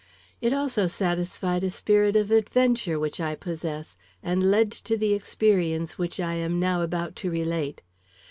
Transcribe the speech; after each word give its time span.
It 0.41 0.51
also 0.51 0.87
satisfied 0.87 1.63
a 1.63 1.69
spirit 1.69 2.15
of 2.15 2.31
adventure 2.31 2.97
which 2.99 3.19
I 3.21 3.35
possess, 3.35 3.97
and 4.23 4.49
led 4.49 4.71
to 4.71 4.97
the 4.97 5.13
experience 5.13 5.99
which 5.99 6.19
I 6.19 6.33
am 6.33 6.59
now 6.59 6.81
about 6.81 7.15
to 7.17 7.29
relate. 7.29 7.83